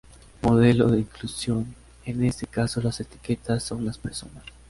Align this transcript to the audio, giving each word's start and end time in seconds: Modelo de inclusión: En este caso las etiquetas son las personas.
Modelo 0.41 0.87
de 0.87 0.97
inclusión: 1.01 1.75
En 2.05 2.23
este 2.23 2.47
caso 2.47 2.81
las 2.81 2.99
etiquetas 2.99 3.61
son 3.61 3.85
las 3.85 3.99
personas. 3.99 4.43